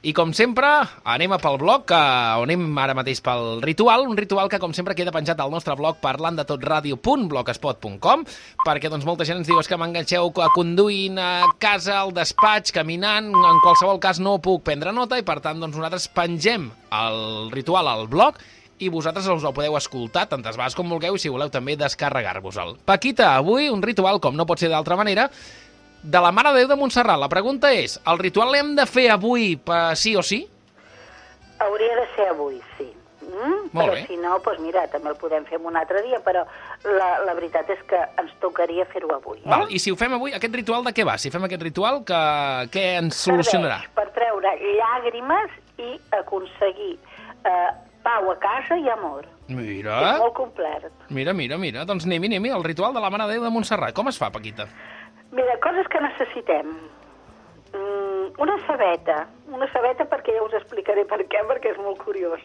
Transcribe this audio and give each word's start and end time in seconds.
I 0.00 0.14
com 0.16 0.30
sempre, 0.32 0.64
anem 1.04 1.34
a 1.34 1.36
pel 1.36 1.58
blog, 1.60 1.82
que 1.90 1.96
on 2.40 2.48
anem 2.48 2.78
ara 2.80 2.94
mateix 2.96 3.18
pel 3.20 3.58
ritual, 3.60 4.06
un 4.08 4.16
ritual 4.16 4.48
que 4.48 4.56
com 4.62 4.72
sempre 4.72 4.94
queda 4.96 5.12
penjat 5.12 5.42
al 5.44 5.52
nostre 5.52 5.74
blog 5.76 5.98
parlant 6.00 6.38
de 6.38 6.46
tot 6.48 6.62
ràdio.blogspot.com 6.64 8.22
perquè 8.64 8.88
doncs 8.88 9.04
molta 9.04 9.26
gent 9.28 9.42
ens 9.42 9.50
diu 9.50 9.60
que 9.60 9.76
m'enganxeu 9.76 10.32
conduint 10.54 11.20
a 11.20 11.50
casa, 11.60 11.98
al 12.00 12.14
despatx, 12.16 12.72
caminant, 12.72 13.28
en 13.28 13.60
qualsevol 13.60 14.00
cas 14.00 14.22
no 14.24 14.38
puc 14.40 14.64
prendre 14.64 14.96
nota 14.96 15.20
i 15.20 15.26
per 15.26 15.36
tant 15.44 15.60
doncs 15.60 15.76
nosaltres 15.76 16.08
pengem 16.16 16.70
el 16.96 17.52
ritual 17.52 17.92
al 17.92 18.08
blog 18.08 18.40
i 18.80 18.88
vosaltres 18.88 19.28
us 19.28 19.44
el 19.44 19.52
podeu 19.52 19.76
escoltar 19.76 20.30
tantes 20.30 20.56
vegades 20.56 20.78
com 20.78 20.88
vulgueu 20.88 21.18
i 21.18 21.20
si 21.20 21.28
voleu 21.28 21.52
també 21.52 21.76
descarregar-vos-el. 21.76 22.78
Paquita, 22.88 23.34
avui 23.36 23.68
un 23.68 23.84
ritual, 23.84 24.16
com 24.24 24.32
no 24.32 24.48
pot 24.48 24.64
ser 24.64 24.72
d'altra 24.72 24.96
manera, 24.96 25.28
de 26.02 26.20
la 26.20 26.30
Mare 26.32 26.52
de 26.54 26.62
Déu 26.64 26.68
de 26.68 26.76
Montserrat. 26.80 27.18
La 27.20 27.28
pregunta 27.28 27.72
és, 27.72 27.98
el 28.08 28.18
ritual 28.18 28.52
l'hem 28.54 28.74
de 28.78 28.86
fer 28.88 29.10
avui 29.12 29.56
per 29.56 29.96
sí 29.96 30.16
o 30.16 30.22
sí? 30.24 30.46
Hauria 31.60 31.96
de 32.00 32.06
ser 32.16 32.28
avui, 32.32 32.56
sí. 32.78 32.88
Mm? 33.30 33.68
Molt 33.72 33.84
però 33.86 33.92
bé. 33.94 34.00
si 34.08 34.16
no, 34.18 34.38
doncs 34.42 34.60
mira, 34.64 34.86
també 34.90 35.10
el 35.12 35.16
podem 35.20 35.44
fer 35.46 35.60
un 35.62 35.76
altre 35.78 36.00
dia, 36.02 36.18
però 36.24 36.42
la, 36.88 37.10
la 37.24 37.34
veritat 37.36 37.68
és 37.70 37.82
que 37.88 38.00
ens 38.20 38.32
tocaria 38.42 38.84
fer-ho 38.90 39.12
avui. 39.14 39.38
Eh? 39.44 39.48
Val, 39.48 39.68
I 39.70 39.78
si 39.78 39.92
ho 39.92 39.96
fem 39.96 40.12
avui, 40.16 40.32
aquest 40.36 40.56
ritual 40.56 40.82
de 40.88 40.92
què 40.96 41.04
va? 41.06 41.18
Si 41.20 41.30
fem 41.30 41.44
aquest 41.46 41.62
ritual, 41.62 42.00
que, 42.08 42.20
què 42.74 42.86
ens 42.98 43.20
solucionarà? 43.28 43.82
Serveix 43.84 43.98
per 44.00 44.08
treure 44.16 44.54
llàgrimes 44.80 45.54
i 45.78 45.92
aconseguir 46.18 46.96
eh, 46.96 47.70
pau 48.02 48.32
a 48.32 48.36
casa 48.42 48.80
i 48.80 48.88
amor. 48.92 49.28
Mira, 49.50 49.96
És 50.14 50.20
molt 50.22 50.34
complet. 50.34 50.90
mira, 51.10 51.32
mira, 51.34 51.58
mira. 51.58 51.84
Doncs 51.84 52.04
anem-hi, 52.06 52.32
anem-hi, 52.34 52.52
el 52.56 52.64
ritual 52.64 52.94
de 52.94 53.00
la 53.02 53.10
Mare 53.10 53.26
de 53.28 53.36
Déu 53.38 53.44
de 53.46 53.50
Montserrat. 53.50 53.94
Com 53.94 54.08
es 54.08 54.18
fa, 54.18 54.30
Paquita? 54.30 54.66
Mira, 55.30 55.60
coses 55.62 55.86
que 55.86 56.00
necessitem. 56.00 56.72
Mm, 57.72 58.32
una 58.42 58.56
sabeta, 58.66 59.28
una 59.54 59.68
sabeta 59.70 60.02
perquè 60.10 60.34
ja 60.34 60.42
us 60.42 60.56
explicaré 60.58 61.04
per 61.06 61.20
què, 61.30 61.44
perquè 61.46 61.70
és 61.70 61.78
molt 61.78 62.00
curiós. 62.02 62.42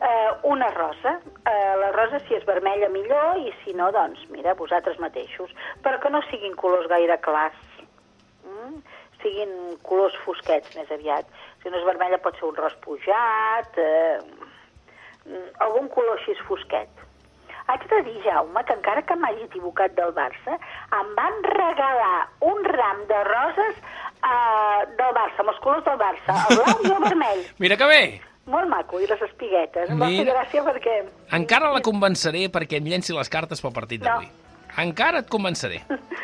Uh, 0.00 0.30
una 0.48 0.70
rosa, 0.72 1.18
uh, 1.20 1.74
la 1.82 1.90
rosa 1.92 2.22
si 2.24 2.38
és 2.38 2.46
vermella 2.48 2.88
millor 2.88 3.36
i 3.36 3.52
si 3.60 3.76
no, 3.76 3.90
doncs, 3.92 4.24
mira, 4.32 4.56
vosaltres 4.56 4.96
mateixos, 5.02 5.52
però 5.84 6.00
que 6.00 6.10
no 6.10 6.22
siguin 6.30 6.56
colors 6.56 6.88
gaire 6.88 7.20
clars, 7.20 7.60
mm? 8.48 8.80
siguin 9.20 9.52
colors 9.84 10.16
fosquets 10.24 10.72
més 10.78 10.90
aviat. 10.90 11.28
Si 11.60 11.68
no 11.68 11.76
és 11.78 11.86
vermella 11.86 12.22
pot 12.24 12.40
ser 12.40 12.48
un 12.48 12.56
ros 12.56 12.80
pujat, 12.80 13.76
uh, 13.76 15.38
algun 15.68 15.92
color 15.92 16.16
així 16.16 16.40
fosquet. 16.48 17.08
Haig 17.72 17.84
de 17.88 18.00
dir, 18.04 18.18
Jaume, 18.26 18.62
que 18.68 18.74
encara 18.76 19.02
que 19.08 19.16
m'hagi 19.16 19.46
equivocat 19.48 19.94
del 19.96 20.10
Barça, 20.16 20.58
em 20.98 21.12
van 21.16 21.38
regalar 21.48 22.28
un 22.44 22.58
ram 22.68 22.98
de 23.08 23.20
roses 23.30 23.78
uh, 24.20 24.82
del 24.98 25.14
Barça, 25.16 25.40
amb 25.40 25.52
els 25.54 25.60
colors 25.64 25.84
del 25.86 25.96
Barça, 26.00 26.36
el 26.50 26.60
blau 26.60 26.84
i 26.84 26.92
el 26.92 27.04
vermell. 27.08 27.42
Mira 27.64 27.78
que 27.80 27.88
bé! 27.88 28.02
Molt 28.52 28.66
maco, 28.68 28.98
i 29.00 29.06
les 29.06 29.20
espiguetes. 29.22 29.88
Em 29.88 30.00
va 30.02 30.08
fer 30.10 30.24
Mira. 30.24 30.32
gràcia 30.34 30.64
perquè... 30.66 30.96
Encara 31.38 31.70
la 31.72 31.80
convenceré 31.86 32.48
perquè 32.50 32.80
em 32.82 32.88
llenci 32.90 33.14
les 33.14 33.30
cartes 33.30 33.62
pel 33.62 33.72
partit 33.76 34.02
No. 34.02 34.08
d'avui. 34.10 34.28
Encara 34.82 35.20
et 35.22 35.28
convenceré. 35.30 35.82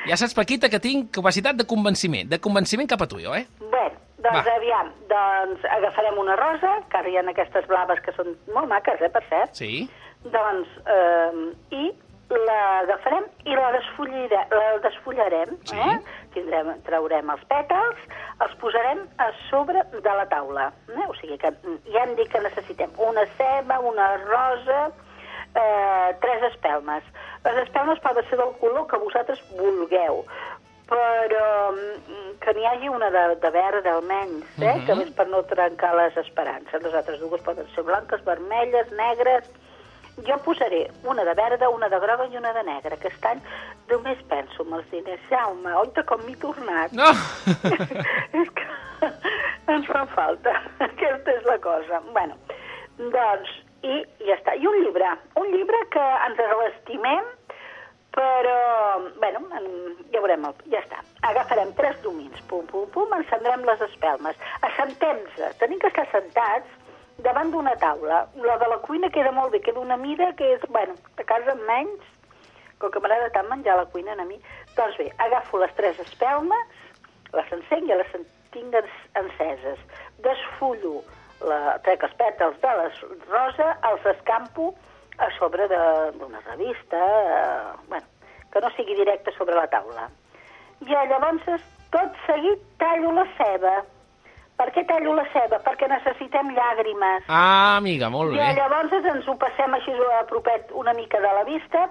Ja 0.08 0.16
saps, 0.18 0.34
Paquita, 0.34 0.68
que 0.72 0.80
tinc 0.82 1.12
capacitat 1.14 1.54
de 1.60 1.66
convenciment. 1.68 2.26
De 2.32 2.40
convenciment 2.42 2.88
cap 2.90 3.02
a 3.04 3.06
tu, 3.06 3.20
jo, 3.22 3.34
eh? 3.36 3.44
Bé, 3.60 3.84
doncs 4.24 4.40
Va. 4.48 4.54
aviam, 4.56 4.90
doncs 5.10 5.66
agafarem 5.78 6.18
una 6.18 6.34
rosa, 6.40 6.74
que 6.90 6.96
ara 6.98 7.12
hi 7.12 7.18
ha 7.20 7.24
aquestes 7.30 7.68
blaves 7.70 8.00
que 8.04 8.14
són 8.16 8.34
molt 8.56 8.66
maques, 8.72 9.00
eh, 9.04 9.10
per 9.14 9.22
cert. 9.28 9.54
Sí. 9.54 9.84
Doncs, 10.24 10.68
eh, 10.86 11.78
i 11.78 11.92
l'agafarem 12.28 13.24
i 13.48 13.54
la, 13.56 13.70
desfullire, 13.72 14.40
la 14.52 14.78
desfullarem. 14.84 15.54
Sí. 15.64 15.78
Eh? 15.78 15.96
Tindrem, 16.34 16.74
traurem 16.86 17.30
els 17.32 17.44
pètals, 17.48 18.02
els 18.44 18.54
posarem 18.60 19.06
a 19.22 19.30
sobre 19.48 19.84
de 19.94 20.16
la 20.20 20.26
taula. 20.30 20.68
Eh? 20.92 21.06
O 21.08 21.16
sigui 21.20 21.38
que 21.40 21.52
mm, 21.54 21.78
ja 21.94 22.04
hem 22.04 22.14
dit 22.18 22.28
que 22.32 22.42
necessitem 22.44 22.92
una 23.08 23.24
ceba, 23.38 23.80
una 23.80 24.10
rosa, 24.26 24.90
eh, 25.54 26.10
tres 26.20 26.44
espelmes. 26.52 27.08
Les 27.46 27.62
espelmes 27.64 28.00
poden 28.04 28.28
ser 28.28 28.38
del 28.40 28.54
color 28.60 28.86
que 28.90 29.00
vosaltres 29.00 29.40
vulgueu, 29.56 30.24
però 30.88 31.46
mm, 31.72 32.36
que 32.42 32.54
n'hi 32.56 32.68
hagi 32.68 32.92
una 32.92 33.08
de, 33.14 33.24
de 33.40 33.52
verda 33.54 33.94
almenys, 33.94 34.44
eh? 34.60 34.74
Mhm. 34.74 34.84
que 34.84 34.98
és 35.06 35.14
per 35.16 35.28
no 35.32 35.42
trencar 35.48 35.94
les 35.96 36.16
esperances. 36.20 36.82
Les 36.82 36.94
altres 37.00 37.24
dues 37.24 37.40
poden 37.46 37.72
ser 37.74 37.86
blanques, 37.88 38.24
vermelles, 38.28 38.92
negres... 39.00 39.48
Jo 40.26 40.36
posaré 40.44 40.90
una 41.04 41.24
de 41.24 41.34
verda, 41.34 41.68
una 41.70 41.88
de 41.88 41.98
groga 42.00 42.26
i 42.26 42.36
una 42.36 42.52
de 42.52 42.62
negra. 42.66 42.96
Aquest 42.96 43.24
any 43.30 43.40
només 43.90 44.18
penso 44.30 44.64
en 44.66 44.72
els 44.78 44.90
diners. 44.90 45.22
Jaume, 45.30 45.72
oita 45.82 46.02
com 46.08 46.20
m'he 46.26 46.36
tornat. 46.42 46.92
No! 46.92 47.06
és 48.42 48.50
que 48.58 48.66
ens 49.74 49.86
fan 49.92 50.08
falta. 50.14 50.56
Aquesta 50.88 51.36
és 51.38 51.44
la 51.46 51.58
cosa. 51.62 52.00
Bueno, 52.12 52.34
doncs, 52.98 53.52
i 53.86 54.00
ja 54.26 54.34
està. 54.40 54.56
I 54.58 54.66
un 54.66 54.80
llibre. 54.82 55.12
Un 55.38 55.52
llibre 55.54 55.78
que 55.94 56.06
ens 56.26 56.40
l'estimem, 56.62 57.28
però, 58.18 58.58
bueno, 59.20 59.44
en- 59.54 59.96
ja 60.10 60.18
veurem, 60.24 60.44
el, 60.48 60.54
ja 60.72 60.80
està. 60.82 61.02
Agafarem 61.28 61.70
tres 61.78 62.00
domins, 62.02 62.40
pum, 62.50 62.66
pum, 62.66 62.88
pum, 62.90 63.12
encendrem 63.14 63.62
les 63.68 63.80
espelmes. 63.86 64.36
Assentem-se. 64.66 65.52
Tenim 65.60 65.78
que 65.78 65.92
estar 65.92 66.08
sentats 66.10 66.66
davant 67.24 67.50
d'una 67.52 67.74
taula. 67.76 68.26
La 68.36 68.56
de 68.58 68.68
la 68.70 68.78
cuina 68.84 69.10
queda 69.10 69.32
molt 69.32 69.52
bé, 69.52 69.60
queda 69.60 69.80
una 69.80 69.96
mida 69.96 70.32
que 70.38 70.52
és, 70.54 70.62
bueno, 70.70 70.94
a 71.18 71.24
casa 71.24 71.54
menys, 71.66 72.04
com 72.78 72.90
que 72.94 73.00
m'agrada 73.02 73.30
tant 73.34 73.48
menjar 73.50 73.76
la 73.76 73.86
cuina 73.90 74.12
a 74.14 74.24
mi. 74.24 74.38
Doncs 74.76 74.96
bé, 74.98 75.10
agafo 75.18 75.58
les 75.58 75.74
tres 75.74 75.98
espelmes, 75.98 76.74
les 77.34 77.52
encenc 77.52 77.88
i 77.90 77.94
les 77.98 78.12
tinc 78.52 78.74
en- 78.74 78.92
enceses. 79.22 79.78
Desfullo, 80.24 81.02
la, 81.42 81.78
trec 81.84 82.02
els 82.02 82.14
pètals 82.18 82.60
de 82.62 82.76
la 82.80 82.86
rosa, 83.28 83.76
els 83.90 84.06
escampo 84.14 84.74
a 85.18 85.28
sobre 85.38 85.66
d'una 85.68 86.40
revista, 86.46 86.96
eh, 86.98 87.76
bueno, 87.88 88.06
que 88.52 88.60
no 88.60 88.70
sigui 88.70 88.94
directe 88.94 89.32
sobre 89.36 89.54
la 89.54 89.66
taula. 89.66 90.08
I 90.80 90.86
llavors, 90.94 91.42
tot 91.90 92.14
seguit, 92.26 92.62
tallo 92.78 93.10
la 93.12 93.26
ceba. 93.36 93.82
Per 94.58 94.66
què 94.74 94.82
tallo 94.90 95.12
la 95.14 95.24
ceba? 95.30 95.60
Perquè 95.62 95.86
necessitem 95.90 96.50
llàgrimes. 96.56 97.28
Ah, 97.30 97.76
amiga, 97.76 98.08
molt 98.10 98.34
I 98.34 98.40
bé. 98.40 98.48
llavors 98.58 98.94
ens 98.98 99.28
ho 99.30 99.36
passem 99.38 99.74
així 99.76 99.94
a 100.16 100.24
propet 100.30 100.72
una 100.74 100.94
mica 100.98 101.20
de 101.22 101.30
la 101.36 101.44
vista 101.46 101.84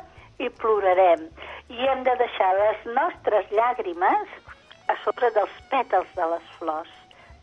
i 0.43 0.49
plorarem. 0.61 1.23
I 1.71 1.87
hem 1.87 2.03
de 2.03 2.15
deixar 2.19 2.49
les 2.59 2.83
nostres 2.97 3.47
llàgrimes 3.55 4.35
a 4.91 4.97
sobre 5.05 5.31
dels 5.37 5.55
pètals 5.71 6.11
de 6.19 6.27
les 6.33 6.51
flors, 6.59 6.91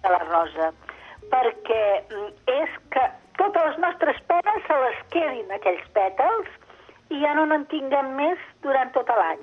de 0.04 0.12
la 0.12 0.20
rosa, 0.28 0.70
perquè 1.32 1.82
mm, 2.04 2.28
és 2.60 2.76
que 2.92 3.08
totes 3.40 3.70
les 3.70 3.80
nostres 3.86 4.20
penes 4.28 4.68
se 4.68 4.78
les 4.84 5.02
quedin 5.16 5.56
aquells 5.56 5.88
pètals 5.96 6.52
i 7.10 7.24
ja 7.24 7.32
no 7.36 7.48
en 7.48 7.64
tinguem 7.72 8.12
més 8.20 8.48
durant 8.64 8.92
tot 8.92 9.08
l'any 9.08 9.42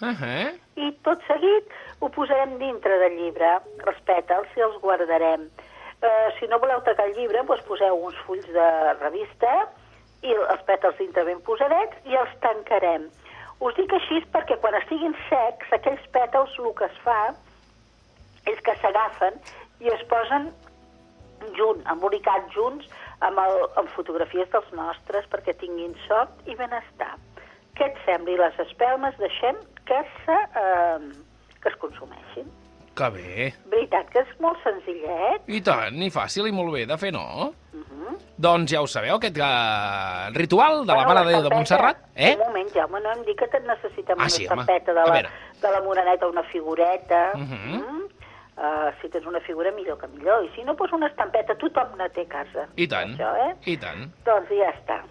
Uh 0.00 0.16
-huh. 0.16 0.58
i 0.76 0.92
tot 1.02 1.20
seguit 1.26 1.66
ho 2.00 2.08
posarem 2.08 2.58
dintre 2.58 2.98
del 2.98 3.16
llibre, 3.18 3.50
els 3.86 3.98
pètals, 4.08 4.48
i 4.56 4.60
els 4.60 4.80
guardarem. 4.80 5.42
Eh, 6.00 6.28
si 6.38 6.46
no 6.46 6.58
voleu 6.58 6.80
tacar 6.80 7.06
el 7.06 7.14
llibre, 7.14 7.42
doncs 7.44 7.62
poseu 7.68 7.94
uns 8.04 8.16
fulls 8.24 8.46
de 8.46 8.68
revista 9.00 9.68
i 10.22 10.32
els 10.32 10.62
pètals 10.68 10.96
dintre 10.96 11.24
ben 11.24 11.40
posadets 11.40 11.96
i 12.04 12.16
els 12.16 12.32
tancarem. 12.40 13.10
Us 13.60 13.74
dic 13.76 13.92
així 13.92 14.22
perquè 14.32 14.56
quan 14.56 14.74
estiguin 14.74 15.14
secs, 15.28 15.72
aquells 15.76 16.06
pètals 16.16 16.58
el 16.58 16.72
que 16.78 16.88
es 16.88 16.98
fa 17.04 17.34
és 18.48 18.60
que 18.64 18.76
s'agafen 18.80 19.36
i 19.80 19.92
es 19.92 20.04
posen 20.08 20.48
junt, 21.56 21.82
embolicats 21.92 22.54
junts 22.54 22.88
amb, 23.20 23.38
el, 23.38 23.66
amb 23.76 23.92
fotografies 23.96 24.48
dels 24.54 24.72
nostres 24.72 25.28
perquè 25.32 25.56
tinguin 25.60 25.92
sort 26.06 26.48
i 26.48 26.56
benestar. 26.56 27.18
Què 27.76 27.90
et 27.90 28.00
sembla? 28.06 28.32
I 28.32 28.40
les 28.40 28.58
espelmes 28.66 29.20
deixem 29.20 29.60
que, 29.90 30.00
se, 30.24 30.38
eh, 30.62 30.98
que 31.60 31.68
es 31.68 31.78
consumeixin. 31.82 32.50
Que 32.94 33.08
bé. 33.14 33.48
Veritat 33.72 34.10
que 34.12 34.22
és 34.22 34.30
molt 34.42 34.58
senzillet. 34.64 35.46
I 35.50 35.60
tant, 35.64 35.96
i 36.02 36.10
fàcil 36.12 36.48
i 36.50 36.54
molt 36.54 36.74
bé 36.74 36.84
de 36.90 36.98
fer, 37.00 37.12
no? 37.14 37.50
Uh 37.72 37.80
-huh. 37.80 38.16
Doncs 38.36 38.72
ja 38.72 38.80
ho 38.82 38.86
sabeu, 38.86 39.16
aquest 39.16 39.38
uh, 39.38 40.30
ritual 40.34 40.86
de 40.86 40.94
la 40.94 41.06
Mare 41.06 41.24
de 41.24 41.32
Déu 41.32 41.42
de 41.42 41.54
Montserrat. 41.54 41.96
Eh? 42.14 42.34
Un 42.34 42.46
moment, 42.46 42.68
Jaume, 42.74 43.00
no 43.00 43.10
hem 43.12 43.24
dit 43.24 43.38
que 43.38 43.48
te 43.48 43.60
necessitem 43.60 44.18
Ah, 44.18 44.22
una 44.22 44.28
sí, 44.28 44.42
estampeta 44.44 44.92
de 44.92 45.00
la, 45.00 45.30
de 45.62 45.70
la 45.70 45.80
Moreneta, 45.80 46.26
una 46.26 46.42
figureta. 46.42 47.32
Mhm. 47.34 47.74
mm? 47.76 48.04
Uh, 48.60 48.92
si 49.00 49.08
tens 49.08 49.24
una 49.24 49.40
figura, 49.40 49.70
millor 49.72 49.96
que 49.98 50.06
millor. 50.08 50.44
I 50.44 50.50
si 50.54 50.62
no, 50.64 50.74
doncs 50.74 50.92
una 50.92 51.06
estampeta. 51.06 51.54
Tothom 51.54 51.96
ne 51.96 52.08
té 52.10 52.22
a 52.22 52.28
casa. 52.28 52.68
I 52.76 52.86
tant, 52.86 53.14
Això, 53.14 53.30
eh? 53.46 53.54
i 53.64 53.76
tant. 53.78 54.12
Doncs 54.24 54.48
ja 54.48 54.68
està. 54.70 55.02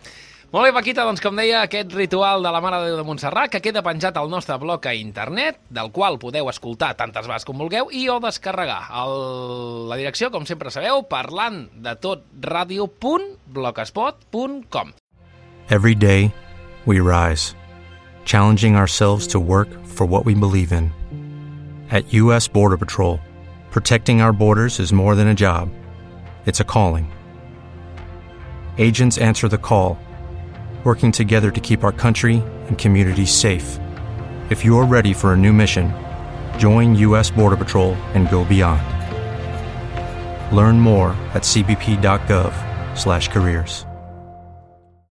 Molt 0.49 0.65
bé, 0.65 0.71
Paquita, 0.73 1.03
doncs 1.05 1.21
com 1.21 1.37
deia, 1.37 1.59
aquest 1.61 1.91
ritual 1.93 2.41
de 2.41 2.49
la 2.49 2.57
Mare 2.57 2.81
de 2.81 2.89
Déu 2.89 2.97
de 2.97 3.05
Montserrat 3.05 3.53
que 3.53 3.61
queda 3.61 3.85
penjat 3.85 4.17
al 4.17 4.33
nostre 4.33 4.57
blog 4.57 4.81
a 4.89 4.97
internet, 4.97 5.61
del 5.69 5.93
qual 5.93 6.17
podeu 6.17 6.49
escoltar 6.49 6.97
tantes 6.97 7.21
vegades 7.27 7.45
com 7.45 7.53
vulgueu 7.61 7.93
i 7.93 8.09
o 8.09 8.17
descarregar. 8.23 8.89
El, 8.97 9.85
la 9.91 9.99
direcció, 10.01 10.33
com 10.33 10.49
sempre 10.49 10.73
sabeu, 10.73 11.05
parlant 11.05 11.69
de 11.77 11.93
tot 12.01 12.25
ràdio.blogspot.com. 12.41 14.97
Every 15.69 15.93
day, 15.93 16.33
we 16.87 16.99
rise, 16.99 17.53
challenging 18.25 18.75
ourselves 18.75 19.27
to 19.27 19.39
work 19.39 19.69
for 19.85 20.07
what 20.09 20.25
we 20.25 20.33
believe 20.33 20.73
in. 20.73 20.89
At 21.91 22.11
U.S. 22.11 22.47
Border 22.47 22.77
Patrol, 22.77 23.19
protecting 23.69 24.19
our 24.19 24.33
borders 24.33 24.79
is 24.79 24.91
more 24.91 25.13
than 25.13 25.27
a 25.27 25.35
job, 25.35 25.69
it's 26.47 26.59
a 26.59 26.65
calling. 26.65 27.07
Agents 28.79 29.19
answer 29.19 29.47
the 29.47 29.59
call, 29.59 29.99
working 30.89 31.11
together 31.11 31.51
to 31.51 31.61
keep 31.61 31.83
our 31.83 31.91
country 31.91 32.41
and 32.67 32.79
communities 32.79 33.31
safe. 33.31 33.77
If 34.49 34.65
you're 34.65 34.87
ready 34.87 35.13
for 35.13 35.33
a 35.33 35.37
new 35.37 35.53
mission, 35.53 35.93
join 36.57 36.95
U.S. 36.95 37.29
Border 37.29 37.57
Patrol 37.57 37.93
and 38.15 38.27
go 38.27 38.43
beyond. 38.43 38.81
Learn 40.51 40.79
more 40.79 41.09
at 41.35 41.43
cbp.gov/careers. 41.43 43.88